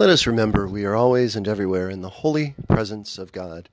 Let 0.00 0.08
us 0.08 0.26
remember 0.26 0.66
we 0.66 0.86
are 0.86 0.96
always 0.96 1.36
and 1.36 1.46
everywhere 1.46 1.90
in 1.90 2.00
the 2.00 2.08
holy 2.08 2.54
presence 2.68 3.18
of 3.18 3.32
God. 3.32 3.68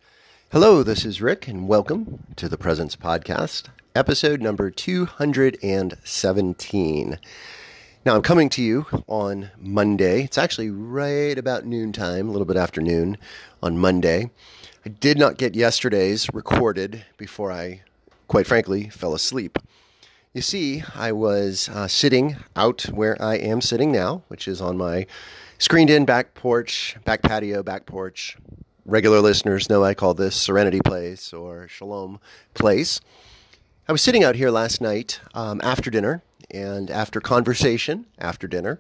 Hello, 0.52 0.84
this 0.84 1.06
is 1.06 1.22
Rick, 1.22 1.48
and 1.48 1.70
welcome 1.70 2.26
to 2.36 2.50
the 2.50 2.58
Presence 2.58 2.98
Podcast, 2.98 3.70
episode 3.96 4.42
number 4.42 4.70
217. 4.70 7.20
Now, 8.06 8.14
I'm 8.14 8.22
coming 8.22 8.50
to 8.50 8.62
you 8.62 8.88
on 9.08 9.52
Monday. 9.58 10.24
It's 10.24 10.38
actually 10.38 10.70
right 10.70 11.38
about 11.38 11.66
noontime, 11.66 12.28
a 12.28 12.32
little 12.34 12.44
bit 12.44 12.58
after 12.58 12.82
noon 12.82 13.18
on 13.64 13.78
Monday. 13.78 14.30
I 14.86 14.90
did 14.90 15.18
not 15.18 15.38
get 15.38 15.56
yesterday's 15.56 16.28
recorded 16.34 17.06
before 17.16 17.54
I, 17.54 17.84
quite 18.28 18.48
frankly, 18.48 18.90
fell 18.90 19.14
asleep. 19.14 19.58
You 20.34 20.42
see, 20.42 20.84
I 20.94 21.14
was 21.14 21.70
uh, 21.70 21.88
sitting 21.88 22.36
out 22.54 22.82
where 22.92 23.16
I 23.22 23.36
am 23.36 23.62
sitting 23.62 23.94
now, 23.94 24.24
which 24.28 24.50
is 24.50 24.60
on 24.60 24.78
my 24.78 25.08
screened 25.60 25.90
in 25.90 26.06
back 26.06 26.34
porch, 26.34 26.96
back 27.04 27.22
patio, 27.22 27.64
back 27.64 27.86
porch. 27.86 28.38
Regular 28.86 29.20
listeners 29.20 29.70
know 29.70 29.84
I 29.84 29.94
call 29.94 30.14
this 30.14 30.36
Serenity 30.36 30.80
Place 30.80 31.34
or 31.34 31.68
Shalom 31.68 32.20
Place. 32.54 33.02
I 33.88 33.92
was 33.92 34.02
sitting 34.02 34.24
out 34.24 34.36
here 34.36 34.50
last 34.50 34.82
night 34.82 35.20
um, 35.34 35.60
after 35.64 35.90
dinner 35.90 36.22
and 36.52 36.90
after 36.90 37.20
conversation 37.20 38.06
after 38.18 38.48
dinner, 38.48 38.80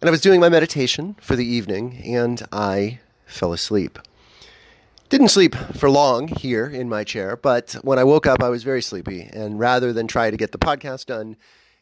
and 0.00 0.08
I 0.08 0.10
was 0.10 0.20
doing 0.20 0.40
my 0.40 0.48
meditation 0.48 1.16
for 1.20 1.36
the 1.36 1.44
evening, 1.44 2.00
and 2.04 2.46
I 2.52 3.00
fell 3.26 3.52
asleep. 3.52 3.98
Didn't 5.08 5.28
sleep 5.28 5.54
for 5.54 5.88
long 5.88 6.28
here 6.28 6.66
in 6.66 6.88
my 6.88 7.04
chair, 7.04 7.36
but 7.36 7.76
when 7.82 7.98
I 7.98 8.04
woke 8.04 8.26
up, 8.26 8.42
I 8.42 8.48
was 8.48 8.64
very 8.64 8.82
sleepy. 8.82 9.22
And 9.32 9.58
rather 9.58 9.92
than 9.92 10.06
try 10.06 10.30
to 10.30 10.36
get 10.36 10.52
the 10.52 10.58
podcast 10.58 11.06
done, 11.06 11.36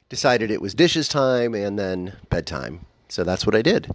decided 0.08 0.50
it 0.50 0.60
was 0.60 0.74
dishes 0.74 1.08
time 1.08 1.54
and 1.54 1.78
then 1.78 2.16
bedtime. 2.28 2.84
So 3.08 3.24
that's 3.24 3.46
what 3.46 3.54
I 3.54 3.62
did. 3.62 3.94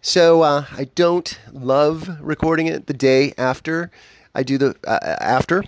So 0.00 0.42
uh, 0.42 0.64
I 0.76 0.84
don't 0.94 1.38
love 1.52 2.08
recording 2.20 2.66
it 2.66 2.86
the 2.86 2.94
day 2.94 3.34
after 3.36 3.90
I 4.34 4.42
do 4.42 4.58
the 4.58 4.76
uh, 4.86 5.16
after. 5.20 5.64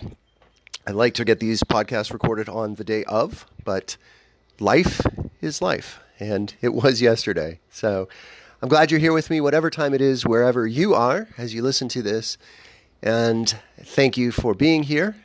I 0.87 0.91
like 0.91 1.13
to 1.15 1.25
get 1.25 1.39
these 1.39 1.61
podcasts 1.63 2.11
recorded 2.13 2.49
on 2.49 2.75
the 2.75 2.83
day 2.83 3.03
of, 3.03 3.45
but 3.63 3.97
life 4.59 5.01
is 5.41 5.61
life, 5.61 5.99
and 6.19 6.53
it 6.61 6.73
was 6.73 7.01
yesterday. 7.01 7.59
So 7.69 8.07
I'm 8.61 8.69
glad 8.69 8.89
you're 8.89 8.99
here 8.99 9.13
with 9.13 9.29
me, 9.29 9.41
whatever 9.41 9.69
time 9.69 9.93
it 9.93 10.01
is, 10.01 10.25
wherever 10.25 10.65
you 10.65 10.93
are, 10.93 11.27
as 11.37 11.53
you 11.53 11.61
listen 11.61 11.87
to 11.89 12.01
this. 12.01 12.37
And 13.03 13.53
thank 13.81 14.17
you 14.17 14.31
for 14.31 14.53
being 14.53 14.83
here. 14.83 15.15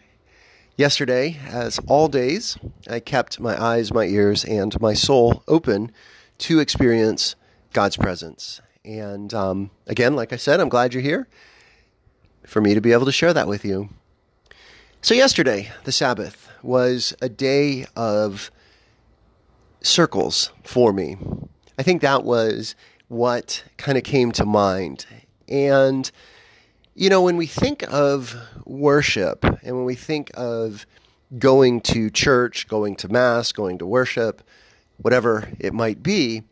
Yesterday, 0.77 1.39
as 1.47 1.79
all 1.87 2.09
days, 2.09 2.59
I 2.89 3.01
kept 3.01 3.41
my 3.41 3.63
eyes, 3.63 3.93
my 3.93 4.05
ears, 4.05 4.45
and 4.45 4.79
my 4.81 4.93
soul 4.95 5.43
open 5.47 5.93
to 6.39 6.59
experience 6.59 7.35
God's 7.73 7.97
presence. 7.97 8.61
And 8.85 9.33
um, 9.35 9.71
again, 9.87 10.15
like 10.17 10.33
I 10.33 10.37
said, 10.37 10.61
I'm 10.61 10.69
glad 10.69 10.95
you're 10.95 11.03
here 11.03 11.29
for 12.47 12.61
me 12.61 12.75
to 12.75 12.81
be 12.81 12.93
able 12.93 13.07
to 13.07 13.13
share 13.13 13.35
that 13.35 13.49
with 13.49 13.65
you. 13.65 13.89
So, 15.03 15.15
yesterday, 15.15 15.71
the 15.85 15.93
Sabbath, 15.93 16.49
was 16.63 17.15
a 17.23 17.29
day 17.29 17.87
of 17.95 18.51
circles 19.83 20.51
for 20.65 20.93
me. 20.93 21.17
I 21.79 21.83
think 21.83 22.03
that 22.03 22.25
was 22.25 22.75
what 23.09 23.63
kind 23.77 23.97
of 23.97 24.05
came 24.05 24.33
to 24.33 24.45
mind. 24.45 25.07
And 25.49 26.11
you 26.97 27.11
know, 27.11 27.21
when 27.21 27.37
we 27.37 27.47
think 27.47 27.85
of 27.93 28.35
worship 28.65 29.45
and 29.45 29.77
when 29.77 29.85
we 29.85 29.95
think 29.95 30.31
of 30.35 30.87
going 31.39 31.83
to 31.83 32.09
church, 32.09 32.67
going 32.69 32.97
to 32.97 33.09
Mass, 33.09 33.53
going 33.53 33.79
to 33.79 33.87
worship, 33.87 34.43
whatever 34.97 35.49
it 35.61 35.75
might 35.75 36.03
be, 36.03 36.43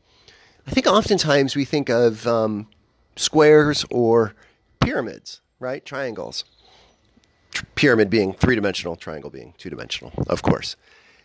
I 0.66 0.70
think 0.70 0.86
oftentimes 0.86 1.54
we 1.54 1.64
think 1.64 1.88
of 1.88 2.26
um, 2.26 2.68
squares 3.16 3.84
or 3.90 4.34
pyramids, 4.80 5.40
right? 5.60 5.84
Triangles. 5.84 6.44
pyramid 7.74 8.10
being 8.10 8.32
three 8.32 8.54
dimensional, 8.54 8.96
triangle 8.96 9.30
being 9.30 9.54
two 9.58 9.70
dimensional, 9.70 10.12
of 10.26 10.42
course. 10.42 10.76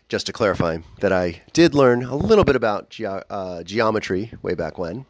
Just 0.09 0.25
to 0.25 0.33
clarify 0.33 0.77
that 0.99 1.13
I 1.13 1.41
did 1.53 1.75
learn 1.75 2.03
a 2.03 2.15
little 2.15 2.43
bit 2.43 2.55
about 2.55 2.89
ge- 2.89 3.03
uh, 3.03 3.63
geometry 3.63 4.31
way 4.41 4.55
back 4.55 4.77
when. 4.77 5.05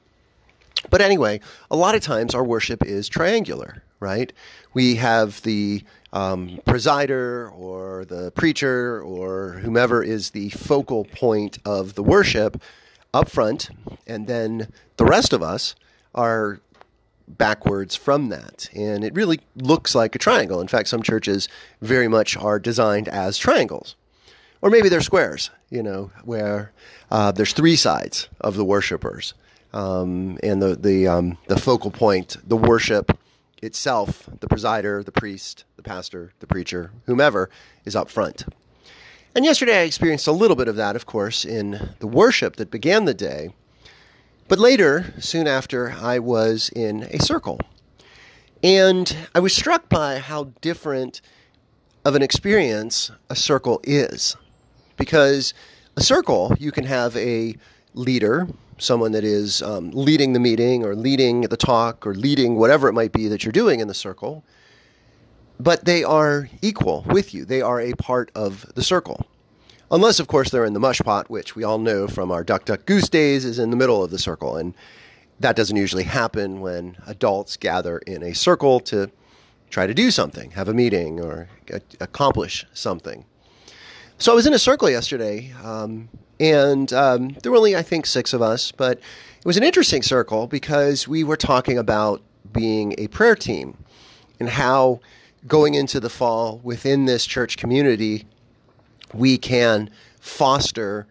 But 0.89 1.01
anyway, 1.01 1.39
a 1.71 1.75
lot 1.75 1.95
of 1.95 2.01
times 2.01 2.35
our 2.35 2.43
worship 2.43 2.85
is 2.85 3.09
triangular, 3.09 3.83
right? 3.99 4.31
We 4.73 4.95
have 4.95 5.41
the 5.41 5.83
um, 6.13 6.59
presider 6.65 7.51
or 7.57 8.05
the 8.05 8.31
preacher 8.31 9.01
or 9.01 9.53
whomever 9.53 10.03
is 10.03 10.31
the 10.31 10.49
focal 10.49 11.05
point 11.05 11.57
of 11.65 11.95
the 11.95 12.03
worship 12.03 12.61
up 13.13 13.29
front, 13.29 13.69
and 14.07 14.27
then 14.27 14.71
the 14.97 15.05
rest 15.05 15.33
of 15.33 15.41
us 15.41 15.75
are 16.13 16.59
backwards 17.27 17.95
from 17.95 18.29
that. 18.29 18.69
And 18.73 19.03
it 19.03 19.13
really 19.13 19.39
looks 19.55 19.93
like 19.95 20.15
a 20.15 20.19
triangle. 20.19 20.61
In 20.61 20.67
fact, 20.67 20.89
some 20.89 21.03
churches 21.03 21.47
very 21.81 22.07
much 22.07 22.35
are 22.37 22.59
designed 22.59 23.07
as 23.07 23.37
triangles. 23.37 23.95
Or 24.61 24.69
maybe 24.69 24.89
they're 24.89 25.01
squares, 25.01 25.51
you 25.69 25.83
know, 25.83 26.11
where 26.23 26.71
uh, 27.11 27.31
there's 27.31 27.53
three 27.53 27.75
sides 27.75 28.27
of 28.41 28.55
the 28.55 28.65
worshipers. 28.65 29.33
Um, 29.71 30.37
and 30.41 30.61
the, 30.61 30.75
the, 30.75 31.07
um, 31.07 31.37
the 31.47 31.57
focal 31.57 31.91
point, 31.91 32.37
the 32.43 32.57
worship 32.57 33.17
itself, 33.61 34.27
the 34.39 34.47
presider, 34.47 35.05
the 35.05 35.11
priest, 35.11 35.63
the 35.77 35.83
pastor, 35.83 36.33
the 36.39 36.47
preacher, 36.47 36.91
whomever, 37.05 37.49
is 37.85 37.95
up 37.95 38.09
front. 38.09 38.45
And 39.35 39.45
yesterday 39.45 39.81
I 39.81 39.83
experienced 39.83 40.27
a 40.27 40.31
little 40.31 40.55
bit 40.55 40.67
of 40.67 40.75
that, 40.77 40.95
of 40.95 41.05
course, 41.05 41.45
in 41.45 41.93
the 41.99 42.07
worship 42.07 42.55
that 42.55 42.71
began 42.71 43.05
the 43.05 43.13
day. 43.13 43.53
But 44.47 44.57
later, 44.57 45.13
soon 45.19 45.47
after, 45.47 45.91
I 45.91 46.17
was 46.17 46.69
in 46.75 47.03
a 47.03 47.19
circle. 47.19 47.59
And 48.63 49.15
I 49.35 49.39
was 49.39 49.55
struck 49.55 49.87
by 49.87 50.17
how 50.17 50.45
different 50.61 51.21
of 52.03 52.15
an 52.15 52.23
experience 52.23 53.11
a 53.29 53.35
circle 53.35 53.79
is. 53.83 54.35
Because 54.97 55.53
a 55.95 56.01
circle, 56.01 56.55
you 56.59 56.71
can 56.71 56.85
have 56.85 57.15
a 57.15 57.55
leader, 57.93 58.47
someone 58.79 59.11
that 59.11 59.23
is 59.23 59.61
um, 59.61 59.91
leading 59.91 60.33
the 60.33 60.39
meeting 60.39 60.83
or 60.83 60.95
leading 60.95 61.41
the 61.41 61.57
talk 61.57 62.07
or 62.07 62.15
leading 62.15 62.55
whatever 62.55 62.87
it 62.87 62.93
might 62.93 63.11
be 63.11 63.27
that 63.27 63.45
you're 63.45 63.51
doing 63.51 63.79
in 63.79 63.87
the 63.87 63.93
circle, 63.93 64.43
but 65.59 65.85
they 65.85 66.03
are 66.03 66.49
equal 66.61 67.05
with 67.07 67.33
you. 67.33 67.45
They 67.45 67.61
are 67.61 67.81
a 67.81 67.93
part 67.93 68.31
of 68.33 68.65
the 68.75 68.83
circle. 68.83 69.27
Unless, 69.91 70.19
of 70.19 70.27
course, 70.27 70.51
they're 70.51 70.65
in 70.65 70.73
the 70.73 70.79
mush 70.79 70.99
pot, 70.99 71.29
which 71.29 71.55
we 71.55 71.63
all 71.63 71.79
know 71.79 72.07
from 72.07 72.31
our 72.31 72.43
Duck 72.43 72.65
Duck 72.65 72.85
Goose 72.85 73.09
days 73.09 73.43
is 73.43 73.59
in 73.59 73.71
the 73.71 73.75
middle 73.75 74.03
of 74.03 74.11
the 74.11 74.19
circle. 74.19 74.55
And 74.55 74.73
that 75.39 75.55
doesn't 75.55 75.75
usually 75.75 76.03
happen 76.03 76.61
when 76.61 76.97
adults 77.07 77.57
gather 77.57 77.97
in 77.99 78.23
a 78.23 78.33
circle 78.33 78.79
to 78.81 79.09
try 79.69 79.87
to 79.87 79.93
do 79.93 80.11
something, 80.11 80.51
have 80.51 80.67
a 80.67 80.73
meeting, 80.73 81.19
or 81.19 81.47
accomplish 81.99 82.65
something. 82.73 83.25
So 84.17 84.31
I 84.31 84.35
was 84.35 84.45
in 84.45 84.53
a 84.53 84.59
circle 84.59 84.89
yesterday, 84.89 85.53
um, 85.63 86.09
and 86.39 86.91
um, 86.93 87.29
there 87.41 87.51
were 87.51 87.57
only, 87.57 87.75
I 87.75 87.81
think, 87.81 88.05
six 88.05 88.33
of 88.33 88.41
us, 88.41 88.71
but 88.71 88.97
it 88.97 89.45
was 89.45 89.57
an 89.57 89.63
interesting 89.63 90.01
circle 90.01 90.47
because 90.47 91.07
we 91.07 91.23
were 91.23 91.37
talking 91.37 91.77
about 91.77 92.21
being 92.51 92.95
a 92.97 93.07
prayer 93.07 93.35
team 93.35 93.77
and 94.39 94.49
how 94.49 94.99
going 95.47 95.73
into 95.73 95.99
the 95.99 96.09
fall 96.09 96.59
within 96.63 97.05
this 97.05 97.25
church 97.25 97.57
community, 97.57 98.25
we 99.13 99.37
can 99.37 99.89
foster 100.19 101.07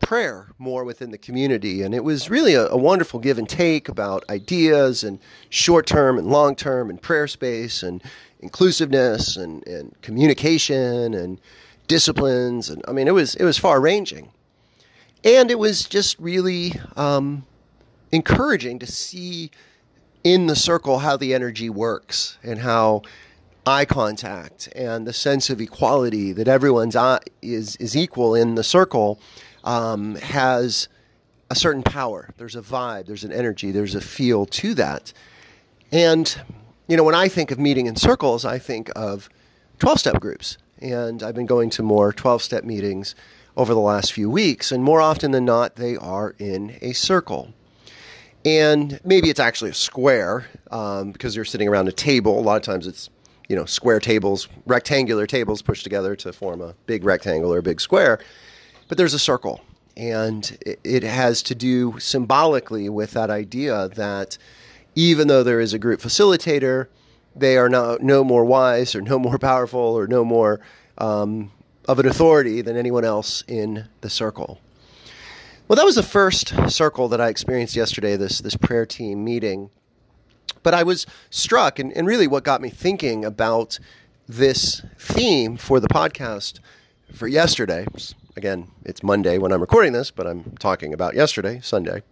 prayer 0.00 0.48
more 0.58 0.84
within 0.84 1.10
the 1.10 1.18
community. 1.18 1.82
And 1.82 1.94
it 1.94 2.04
was 2.04 2.30
really 2.30 2.54
a, 2.54 2.68
a 2.68 2.76
wonderful 2.76 3.18
give 3.18 3.38
and 3.38 3.48
take 3.48 3.88
about 3.88 4.24
ideas 4.30 5.02
and 5.02 5.18
short 5.50 5.86
term 5.86 6.18
and 6.18 6.28
long 6.28 6.54
term 6.54 6.90
and 6.90 7.00
prayer 7.00 7.26
space 7.26 7.82
and 7.82 8.02
inclusiveness 8.40 9.36
and, 9.36 9.66
and 9.66 9.94
communication 10.02 11.14
and 11.14 11.40
disciplines. 11.88 12.70
And 12.70 12.84
I 12.86 12.92
mean, 12.92 13.08
it 13.08 13.14
was, 13.14 13.34
it 13.34 13.44
was 13.44 13.58
far 13.58 13.80
ranging. 13.80 14.30
And 15.24 15.50
it 15.50 15.58
was 15.58 15.84
just 15.84 16.18
really 16.20 16.72
um, 16.96 17.44
encouraging 18.12 18.78
to 18.80 18.86
see 18.86 19.50
in 20.22 20.46
the 20.46 20.56
circle 20.56 20.98
how 20.98 21.16
the 21.16 21.34
energy 21.34 21.70
works 21.70 22.38
and 22.42 22.58
how 22.58 23.02
eye 23.66 23.84
contact 23.84 24.68
and 24.76 25.06
the 25.06 25.12
sense 25.12 25.50
of 25.50 25.60
equality 25.60 26.32
that 26.32 26.46
everyone's 26.46 26.94
eye 26.94 27.20
is 27.42 27.76
is 27.76 27.96
equal 27.96 28.34
in 28.34 28.54
the 28.54 28.62
circle 28.62 29.18
um, 29.64 30.14
has 30.16 30.88
a 31.50 31.54
certain 31.54 31.82
power. 31.82 32.30
There's 32.36 32.56
a 32.56 32.62
vibe. 32.62 33.06
There's 33.06 33.24
an 33.24 33.32
energy. 33.32 33.72
There's 33.72 33.94
a 33.94 34.00
feel 34.00 34.46
to 34.46 34.74
that. 34.74 35.12
And 35.92 36.34
you 36.88 36.96
know, 36.96 37.02
when 37.02 37.14
I 37.16 37.28
think 37.28 37.50
of 37.50 37.58
meeting 37.58 37.86
in 37.86 37.96
circles, 37.96 38.44
I 38.44 38.58
think 38.58 38.90
of 38.94 39.28
twelve 39.78 39.98
step 39.98 40.20
groups, 40.20 40.58
and 40.78 41.22
I've 41.22 41.34
been 41.34 41.46
going 41.46 41.70
to 41.70 41.82
more 41.82 42.12
twelve 42.12 42.42
step 42.42 42.64
meetings 42.64 43.14
over 43.56 43.74
the 43.74 43.80
last 43.80 44.12
few 44.12 44.30
weeks, 44.30 44.70
and 44.70 44.84
more 44.84 45.00
often 45.00 45.30
than 45.32 45.44
not, 45.44 45.76
they 45.76 45.96
are 45.96 46.34
in 46.38 46.76
a 46.82 46.92
circle. 46.92 47.52
And 48.44 49.00
maybe 49.02 49.28
it's 49.28 49.40
actually 49.40 49.70
a 49.70 49.74
square 49.74 50.46
um, 50.70 51.10
because 51.10 51.34
you're 51.34 51.44
sitting 51.44 51.66
around 51.66 51.88
a 51.88 51.92
table. 51.92 52.38
A 52.38 52.42
lot 52.42 52.56
of 52.56 52.62
times 52.62 52.86
it's 52.86 53.10
you 53.48 53.56
know 53.56 53.64
square 53.64 54.00
tables, 54.00 54.48
rectangular 54.66 55.26
tables 55.26 55.62
pushed 55.62 55.84
together 55.84 56.16
to 56.16 56.32
form 56.32 56.60
a 56.60 56.74
big 56.86 57.04
rectangle 57.04 57.52
or 57.52 57.58
a 57.58 57.62
big 57.62 57.80
square. 57.80 58.18
But 58.88 58.98
there's 58.98 59.14
a 59.14 59.18
circle, 59.18 59.60
and 59.96 60.56
it 60.84 61.02
has 61.02 61.42
to 61.44 61.54
do 61.54 61.98
symbolically 61.98 62.88
with 62.88 63.12
that 63.12 63.30
idea 63.30 63.88
that 63.90 64.38
even 64.94 65.28
though 65.28 65.42
there 65.42 65.60
is 65.60 65.74
a 65.74 65.78
group 65.78 66.00
facilitator, 66.00 66.88
they 67.36 67.58
are 67.58 67.68
no, 67.68 67.98
no 68.00 68.24
more 68.24 68.44
wise 68.44 68.94
or 68.94 69.02
no 69.02 69.18
more 69.18 69.38
powerful 69.38 69.80
or 69.80 70.06
no 70.06 70.24
more 70.24 70.60
um, 70.98 71.50
of 71.86 71.98
an 71.98 72.06
authority 72.06 72.62
than 72.62 72.76
anyone 72.76 73.04
else 73.04 73.44
in 73.46 73.86
the 74.00 74.10
circle. 74.10 74.60
Well, 75.68 75.76
that 75.76 75.84
was 75.84 75.96
the 75.96 76.02
first 76.02 76.54
circle 76.70 77.08
that 77.08 77.20
I 77.20 77.28
experienced 77.28 77.76
yesterday, 77.76 78.16
this, 78.16 78.38
this 78.38 78.56
prayer 78.56 78.86
team 78.86 79.24
meeting. 79.24 79.70
But 80.62 80.74
I 80.74 80.82
was 80.82 81.06
struck, 81.30 81.78
and, 81.78 81.92
and 81.92 82.06
really 82.06 82.26
what 82.26 82.44
got 82.44 82.60
me 82.60 82.70
thinking 82.70 83.24
about 83.24 83.78
this 84.28 84.82
theme 84.98 85.56
for 85.56 85.80
the 85.80 85.88
podcast 85.88 86.60
for 87.12 87.28
yesterday. 87.28 87.86
Again, 88.36 88.68
it's 88.84 89.02
Monday 89.02 89.38
when 89.38 89.52
I'm 89.52 89.60
recording 89.60 89.92
this, 89.92 90.10
but 90.10 90.26
I'm 90.26 90.56
talking 90.58 90.92
about 90.92 91.14
yesterday, 91.14 91.60
Sunday. 91.62 92.02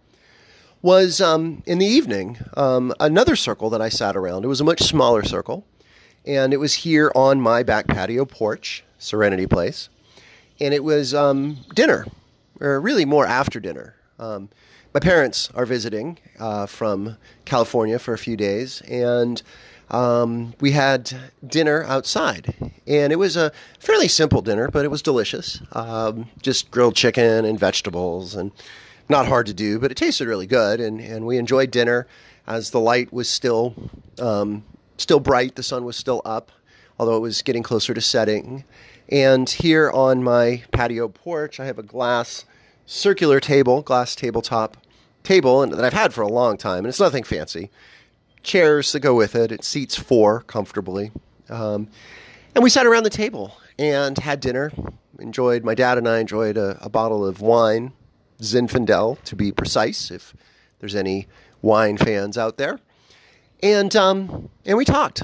Was 0.81 1.19
um, 1.19 1.63
in 1.65 1.79
the 1.79 1.85
evening 1.85 2.37
um, 2.55 2.93
another 2.99 3.35
circle 3.35 3.69
that 3.71 3.81
I 3.81 3.89
sat 3.89 4.15
around. 4.15 4.45
It 4.45 4.47
was 4.47 4.61
a 4.61 4.65
much 4.65 4.81
smaller 4.83 5.23
circle, 5.23 5.65
and 6.25 6.53
it 6.53 6.57
was 6.57 6.73
here 6.73 7.11
on 7.15 7.41
my 7.41 7.63
back 7.63 7.87
patio 7.87 8.25
porch, 8.25 8.83
Serenity 8.97 9.47
Place, 9.47 9.89
and 10.59 10.73
it 10.73 10.83
was 10.83 11.13
um, 11.13 11.57
dinner, 11.73 12.05
or 12.59 12.79
really 12.79 13.05
more 13.05 13.25
after 13.25 13.59
dinner. 13.59 13.95
My 14.95 15.01
parents 15.01 15.49
are 15.53 15.65
visiting 15.65 16.19
uh, 16.39 16.67
from 16.67 17.17
California 17.43 17.99
for 17.99 18.13
a 18.13 18.17
few 18.17 18.37
days, 18.37 18.79
and 18.87 19.43
um, 19.91 20.53
we 20.61 20.71
had 20.71 21.11
dinner 21.45 21.83
outside, 21.83 22.55
and 22.87 23.11
it 23.11 23.17
was 23.17 23.35
a 23.35 23.51
fairly 23.77 24.07
simple 24.07 24.41
dinner, 24.41 24.69
but 24.69 24.85
it 24.85 24.87
was 24.87 25.01
delicious. 25.01 25.61
Um, 25.73 26.29
just 26.41 26.71
grilled 26.71 26.95
chicken 26.95 27.43
and 27.43 27.59
vegetables, 27.59 28.35
and 28.35 28.53
not 29.09 29.27
hard 29.27 29.47
to 29.47 29.53
do, 29.53 29.79
but 29.79 29.91
it 29.91 29.97
tasted 29.97 30.29
really 30.29 30.47
good. 30.47 30.79
And, 30.79 31.01
and 31.01 31.25
we 31.25 31.37
enjoyed 31.37 31.71
dinner 31.71 32.07
as 32.47 32.69
the 32.69 32.79
light 32.79 33.11
was 33.11 33.27
still 33.27 33.75
um, 34.17 34.63
still 34.95 35.19
bright, 35.19 35.55
the 35.55 35.63
sun 35.63 35.83
was 35.83 35.97
still 35.97 36.21
up, 36.23 36.53
although 36.97 37.17
it 37.17 37.21
was 37.21 37.41
getting 37.41 37.63
closer 37.63 37.93
to 37.93 37.99
setting. 37.99 38.63
And 39.09 39.49
here 39.49 39.91
on 39.91 40.23
my 40.23 40.63
patio 40.71 41.09
porch, 41.09 41.59
I 41.59 41.65
have 41.65 41.79
a 41.79 41.83
glass 41.83 42.45
circular 42.85 43.41
table, 43.41 43.81
glass 43.81 44.15
tabletop 44.15 44.77
table, 45.25 45.63
and 45.63 45.73
that 45.73 45.83
I've 45.83 45.93
had 45.93 46.13
for 46.13 46.21
a 46.21 46.29
long 46.29 46.57
time, 46.57 46.79
and 46.79 46.87
it's 46.87 46.99
nothing 46.99 47.23
fancy 47.23 47.69
chairs 48.45 48.91
that 48.93 49.01
go 49.01 49.13
with 49.13 49.35
it. 49.35 49.51
It 49.51 49.63
seats 49.63 49.97
four 49.97 50.41
comfortably. 50.41 51.11
Um, 51.49 51.89
and 52.53 52.63
we 52.63 52.69
sat 52.69 52.85
around 52.85 53.03
the 53.03 53.09
table 53.09 53.57
and 53.77 54.17
had 54.17 54.39
dinner. 54.39 54.71
Enjoyed, 55.19 55.63
my 55.63 55.75
dad 55.75 55.97
and 55.97 56.07
I 56.07 56.19
enjoyed 56.19 56.55
a, 56.57 56.77
a 56.81 56.89
bottle 56.89 57.25
of 57.25 57.41
wine, 57.41 57.91
Zinfandel 58.39 59.21
to 59.23 59.35
be 59.35 59.51
precise, 59.51 60.11
if 60.11 60.33
there's 60.79 60.95
any 60.95 61.27
wine 61.61 61.97
fans 61.97 62.37
out 62.37 62.57
there. 62.57 62.79
And, 63.63 63.95
um, 63.95 64.49
and 64.65 64.77
we 64.77 64.85
talked. 64.85 65.23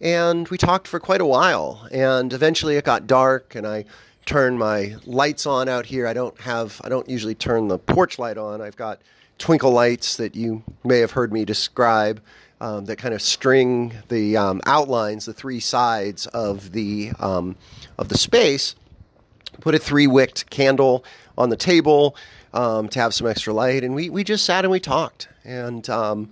And 0.00 0.48
we 0.48 0.58
talked 0.58 0.88
for 0.88 1.00
quite 1.00 1.20
a 1.20 1.26
while. 1.26 1.86
And 1.90 2.32
eventually 2.32 2.76
it 2.76 2.84
got 2.84 3.06
dark, 3.06 3.54
and 3.54 3.66
I 3.66 3.84
turned 4.24 4.58
my 4.58 4.96
lights 5.04 5.46
on 5.46 5.68
out 5.68 5.86
here. 5.86 6.06
I 6.06 6.12
don't 6.12 6.38
have, 6.40 6.80
I 6.84 6.88
don't 6.88 7.08
usually 7.08 7.34
turn 7.34 7.68
the 7.68 7.78
porch 7.78 8.18
light 8.18 8.38
on. 8.38 8.60
I've 8.60 8.76
got 8.76 9.00
twinkle 9.38 9.70
lights 9.70 10.16
that 10.16 10.34
you 10.34 10.62
may 10.84 11.00
have 11.00 11.12
heard 11.12 11.32
me 11.32 11.44
describe 11.44 12.20
um, 12.60 12.86
that 12.86 12.96
kind 12.96 13.14
of 13.14 13.20
string 13.20 13.92
the 14.08 14.36
um, 14.36 14.60
outlines, 14.66 15.26
the 15.26 15.32
three 15.32 15.60
sides 15.60 16.26
of 16.28 16.72
the 16.72 17.12
um, 17.18 17.56
of 17.98 18.08
the 18.08 18.16
space. 18.16 18.74
Put 19.60 19.74
a 19.74 19.78
three 19.78 20.06
wicked 20.06 20.50
candle 20.50 21.04
on 21.38 21.48
the 21.50 21.56
table 21.56 22.16
um, 22.52 22.88
to 22.88 22.98
have 22.98 23.14
some 23.14 23.26
extra 23.26 23.52
light, 23.52 23.84
and 23.84 23.94
we, 23.94 24.10
we 24.10 24.24
just 24.24 24.44
sat 24.44 24.64
and 24.64 24.72
we 24.72 24.80
talked, 24.80 25.28
and 25.44 25.88
um, 25.90 26.30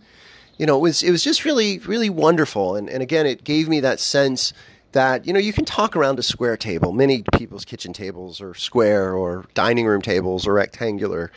you 0.58 0.66
know 0.66 0.76
it 0.76 0.80
was 0.80 1.02
it 1.02 1.10
was 1.10 1.22
just 1.22 1.44
really 1.44 1.78
really 1.80 2.10
wonderful, 2.10 2.76
and 2.76 2.88
and 2.88 3.02
again 3.02 3.26
it 3.26 3.44
gave 3.44 3.68
me 3.68 3.80
that 3.80 4.00
sense 4.00 4.52
that 4.92 5.26
you 5.26 5.32
know 5.32 5.38
you 5.38 5.52
can 5.52 5.64
talk 5.64 5.96
around 5.96 6.18
a 6.18 6.22
square 6.22 6.56
table. 6.56 6.92
Many 6.92 7.24
people's 7.34 7.64
kitchen 7.64 7.92
tables 7.92 8.40
are 8.40 8.54
square, 8.54 9.14
or 9.14 9.44
dining 9.54 9.86
room 9.86 10.00
tables 10.00 10.46
are 10.46 10.54
rectangular, 10.54 11.30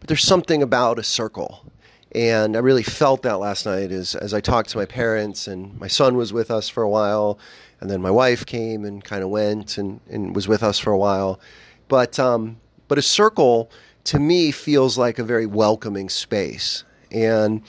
but 0.00 0.08
there's 0.08 0.24
something 0.24 0.62
about 0.62 0.98
a 0.98 1.02
circle 1.02 1.64
and 2.12 2.56
I 2.56 2.60
really 2.60 2.82
felt 2.82 3.22
that 3.22 3.38
last 3.38 3.66
night 3.66 3.92
as, 3.92 4.14
as 4.16 4.34
I 4.34 4.40
talked 4.40 4.70
to 4.70 4.78
my 4.78 4.84
parents, 4.84 5.46
and 5.46 5.78
my 5.78 5.86
son 5.86 6.16
was 6.16 6.32
with 6.32 6.50
us 6.50 6.68
for 6.68 6.82
a 6.82 6.88
while, 6.88 7.38
and 7.80 7.88
then 7.88 8.02
my 8.02 8.10
wife 8.10 8.44
came 8.44 8.84
and 8.84 9.02
kind 9.02 9.22
of 9.22 9.30
went 9.30 9.78
and, 9.78 10.00
and 10.10 10.34
was 10.34 10.48
with 10.48 10.62
us 10.62 10.78
for 10.78 10.92
a 10.92 10.98
while. 10.98 11.38
But, 11.86 12.18
um, 12.18 12.58
but 12.88 12.98
a 12.98 13.02
circle 13.02 13.70
to 14.04 14.18
me 14.18 14.50
feels 14.50 14.98
like 14.98 15.18
a 15.18 15.24
very 15.24 15.46
welcoming 15.46 16.08
space. 16.08 16.82
And 17.12 17.62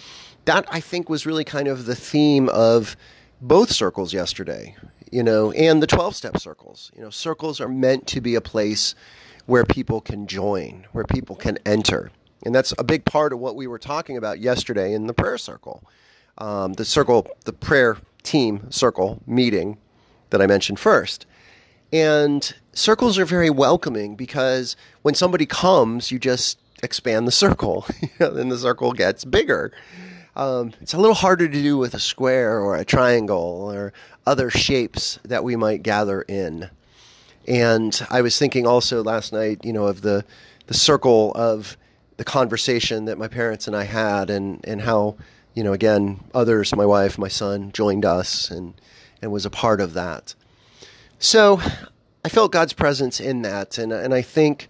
that 0.45 0.65
I 0.69 0.79
think 0.79 1.07
was 1.07 1.25
really 1.25 1.43
kind 1.43 1.67
of 1.67 1.85
the 1.85 1.95
theme 1.95 2.49
of 2.49 2.97
both 3.41 3.71
circles 3.71 4.11
yesterday, 4.11 4.75
you 5.11 5.21
know, 5.21 5.51
and 5.51 5.83
the 5.83 5.87
12 5.87 6.15
step 6.15 6.39
circles. 6.39 6.91
You 6.95 7.03
know, 7.03 7.09
circles 7.11 7.61
are 7.61 7.69
meant 7.69 8.07
to 8.07 8.21
be 8.21 8.33
a 8.33 8.41
place 8.41 8.95
where 9.45 9.65
people 9.65 10.01
can 10.01 10.25
join, 10.25 10.87
where 10.93 11.03
people 11.03 11.35
can 11.35 11.59
enter. 11.65 12.11
And 12.43 12.55
that's 12.55 12.73
a 12.77 12.83
big 12.83 13.05
part 13.05 13.33
of 13.33 13.39
what 13.39 13.55
we 13.55 13.67
were 13.67 13.79
talking 13.79 14.17
about 14.17 14.39
yesterday 14.39 14.93
in 14.93 15.07
the 15.07 15.13
prayer 15.13 15.37
circle. 15.37 15.83
Um, 16.37 16.73
the 16.73 16.85
circle, 16.85 17.27
the 17.45 17.53
prayer 17.53 17.97
team 18.23 18.71
circle 18.71 19.21
meeting 19.27 19.77
that 20.29 20.41
I 20.41 20.47
mentioned 20.47 20.79
first. 20.79 21.25
And 21.93 22.53
circles 22.73 23.19
are 23.19 23.25
very 23.25 23.49
welcoming 23.49 24.15
because 24.15 24.75
when 25.01 25.13
somebody 25.13 25.45
comes, 25.45 26.11
you 26.11 26.19
just 26.19 26.57
expand 26.83 27.27
the 27.27 27.31
circle, 27.31 27.85
and 28.19 28.51
the 28.51 28.57
circle 28.57 28.93
gets 28.93 29.25
bigger. 29.25 29.71
Um, 30.35 30.73
it's 30.79 30.93
a 30.93 30.97
little 30.97 31.15
harder 31.15 31.47
to 31.47 31.61
do 31.61 31.77
with 31.77 31.93
a 31.93 31.99
square 31.99 32.59
or 32.59 32.75
a 32.75 32.85
triangle 32.85 33.69
or 33.71 33.91
other 34.25 34.49
shapes 34.49 35.19
that 35.23 35.43
we 35.43 35.55
might 35.55 35.83
gather 35.83 36.21
in. 36.21 36.69
And 37.47 37.99
I 38.09 38.21
was 38.21 38.39
thinking 38.39 38.65
also 38.65 39.03
last 39.03 39.33
night, 39.33 39.59
you 39.63 39.73
know, 39.73 39.85
of 39.85 40.01
the 40.01 40.23
the 40.67 40.73
circle 40.73 41.33
of 41.35 41.75
the 42.21 42.25
conversation 42.25 43.05
that 43.05 43.17
my 43.17 43.27
parents 43.27 43.65
and 43.65 43.75
I 43.75 43.83
had, 43.83 44.29
and 44.29 44.63
and 44.63 44.79
how 44.79 45.17
you 45.55 45.63
know 45.63 45.73
again 45.73 46.19
others, 46.35 46.75
my 46.75 46.85
wife, 46.85 47.17
my 47.17 47.27
son, 47.27 47.71
joined 47.71 48.05
us 48.05 48.51
and 48.51 48.75
and 49.23 49.31
was 49.31 49.43
a 49.43 49.49
part 49.49 49.81
of 49.81 49.95
that. 49.95 50.35
So 51.17 51.59
I 52.23 52.29
felt 52.29 52.51
God's 52.51 52.73
presence 52.73 53.19
in 53.19 53.41
that, 53.41 53.79
and 53.79 53.91
and 53.91 54.13
I 54.13 54.21
think 54.21 54.67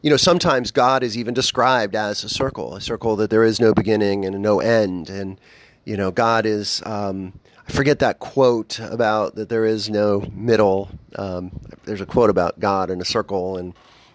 you 0.00 0.10
know 0.10 0.16
sometimes 0.16 0.70
God 0.70 1.02
is 1.02 1.18
even 1.18 1.34
described 1.34 1.96
as 1.96 2.22
a 2.22 2.28
circle, 2.28 2.76
a 2.76 2.80
circle 2.80 3.16
that 3.16 3.30
there 3.30 3.42
is 3.42 3.58
no 3.58 3.74
beginning 3.74 4.24
and 4.24 4.40
no 4.40 4.60
end, 4.60 5.10
and 5.10 5.40
you 5.84 5.96
know 5.96 6.12
God 6.12 6.46
is. 6.46 6.84
Um, 6.86 7.32
I 7.68 7.72
forget 7.72 7.98
that 7.98 8.20
quote 8.20 8.78
about 8.78 9.34
that 9.34 9.48
there 9.48 9.64
is 9.64 9.90
no 9.90 10.20
middle. 10.32 10.88
Um, 11.16 11.50
there's 11.82 12.00
a 12.00 12.06
quote 12.06 12.30
about 12.30 12.60
God 12.60 12.90
in 12.90 13.00
a 13.00 13.04
circle, 13.04 13.56
and 13.56 13.74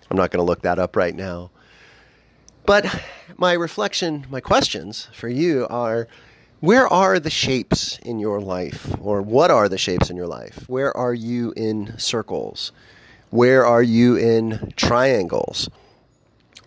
I'm 0.10 0.16
not 0.16 0.32
going 0.32 0.40
to 0.40 0.48
look 0.48 0.62
that 0.62 0.80
up 0.80 0.96
right 0.96 1.14
now. 1.14 1.52
But 2.66 2.86
my 3.38 3.54
reflection, 3.54 4.26
my 4.30 4.40
questions 4.40 5.08
for 5.14 5.28
you 5.28 5.68
are 5.70 6.08
where 6.60 6.88
are 6.88 7.20
the 7.20 7.32
shapes 7.32 7.98
in 8.00 8.20
your 8.20 8.40
life? 8.40 8.96
Or 9.02 9.22
what 9.22 9.50
are 9.50 9.68
the 9.68 9.80
shapes 9.80 10.12
in 10.12 10.16
your 10.16 10.28
life? 10.28 10.66
Where 10.68 10.96
are 10.96 11.14
you 11.14 11.54
in 11.58 11.98
circles? 11.98 12.72
Where 13.32 13.66
are 13.66 13.82
you 13.82 14.16
in 14.16 14.72
triangles? 14.76 15.70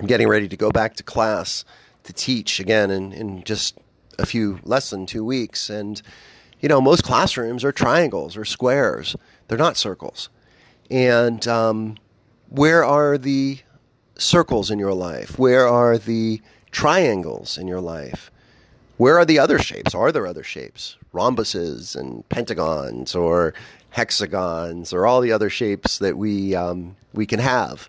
I'm 0.00 0.06
getting 0.06 0.26
ready 0.26 0.48
to 0.48 0.56
go 0.56 0.70
back 0.70 0.96
to 0.96 1.04
class 1.04 1.64
to 2.02 2.12
teach 2.12 2.58
again 2.58 2.90
in, 2.90 3.12
in 3.12 3.44
just 3.44 3.78
a 4.18 4.26
few 4.26 4.58
less 4.64 4.90
than 4.90 5.06
two 5.06 5.24
weeks. 5.24 5.70
And, 5.70 6.02
you 6.60 6.68
know, 6.68 6.80
most 6.80 7.04
classrooms 7.04 7.64
are 7.64 7.72
triangles 7.72 8.36
or 8.36 8.44
squares, 8.44 9.14
they're 9.46 9.56
not 9.56 9.76
circles. 9.76 10.28
And 10.90 11.46
um, 11.46 11.96
where 12.48 12.84
are 12.84 13.16
the 13.16 13.58
circles 14.18 14.70
in 14.70 14.78
your 14.78 14.94
life? 14.94 15.38
Where 15.38 15.66
are 15.66 15.98
the 15.98 16.40
triangles 16.70 17.58
in 17.58 17.68
your 17.68 17.80
life? 17.80 18.30
Where 18.96 19.18
are 19.18 19.24
the 19.24 19.38
other 19.38 19.58
shapes? 19.58 19.94
Are 19.94 20.12
there 20.12 20.26
other 20.26 20.44
shapes? 20.44 20.96
Rhombuses 21.12 21.96
and 21.96 22.28
pentagons 22.28 23.14
or 23.14 23.54
hexagons 23.90 24.92
or 24.92 25.06
all 25.06 25.20
the 25.20 25.32
other 25.32 25.50
shapes 25.50 25.98
that 25.98 26.16
we, 26.16 26.54
um, 26.54 26.96
we 27.12 27.26
can 27.26 27.40
have? 27.40 27.88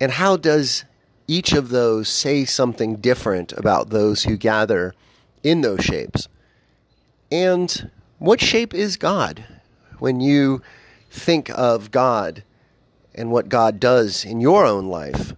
And 0.00 0.12
how 0.12 0.36
does 0.36 0.84
each 1.26 1.52
of 1.52 1.68
those 1.68 2.08
say 2.08 2.44
something 2.44 2.96
different 2.96 3.52
about 3.52 3.90
those 3.90 4.24
who 4.24 4.36
gather 4.36 4.94
in 5.42 5.60
those 5.60 5.84
shapes? 5.84 6.28
And 7.30 7.90
what 8.18 8.40
shape 8.40 8.72
is 8.72 8.96
God? 8.96 9.44
When 9.98 10.20
you 10.20 10.62
think 11.10 11.50
of 11.50 11.90
God, 11.90 12.42
and 13.18 13.32
what 13.32 13.48
God 13.48 13.80
does 13.80 14.24
in 14.24 14.40
your 14.40 14.64
own 14.64 14.86
life, 14.86 15.34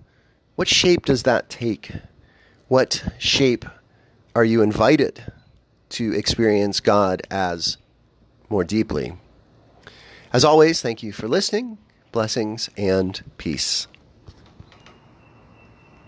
what 0.54 0.68
shape 0.68 1.06
does 1.06 1.22
that 1.22 1.48
take? 1.48 1.90
What 2.68 3.02
shape 3.18 3.64
are 4.34 4.44
you 4.44 4.60
invited 4.62 5.24
to 5.90 6.12
experience 6.12 6.78
God 6.78 7.22
as 7.30 7.78
more 8.50 8.62
deeply? 8.62 9.14
As 10.32 10.44
always, 10.44 10.82
thank 10.82 11.02
you 11.02 11.10
for 11.10 11.26
listening. 11.26 11.78
Blessings 12.12 12.68
and 12.76 13.20
peace. 13.38 13.86